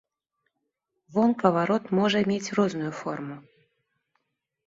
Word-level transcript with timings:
Вонкава 1.17 1.63
рот 1.71 1.85
можа 1.99 2.19
мець 2.31 2.53
розную 2.59 2.89
форму. 3.01 3.35